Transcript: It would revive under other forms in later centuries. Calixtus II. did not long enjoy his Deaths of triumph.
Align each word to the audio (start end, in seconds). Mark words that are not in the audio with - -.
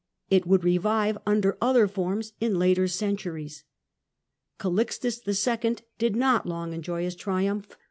It 0.31 0.47
would 0.47 0.63
revive 0.63 1.19
under 1.27 1.59
other 1.61 1.87
forms 1.87 2.33
in 2.39 2.57
later 2.57 2.87
centuries. 2.87 3.65
Calixtus 4.57 5.19
II. 5.27 5.77
did 5.99 6.15
not 6.15 6.47
long 6.47 6.73
enjoy 6.73 7.03
his 7.03 7.13
Deaths 7.13 7.21
of 7.21 7.21
triumph. 7.23 7.77